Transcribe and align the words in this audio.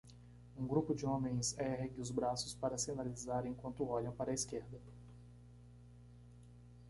Um 0.57 0.65
grupo 0.65 0.95
de 0.95 1.05
homens 1.05 1.55
ergue 1.59 2.01
os 2.01 2.09
braços 2.09 2.55
para 2.55 2.75
sinalizar 2.75 3.45
enquanto 3.45 3.87
olham 3.87 4.11
para 4.11 4.31
a 4.31 4.33
esquerda. 4.33 4.79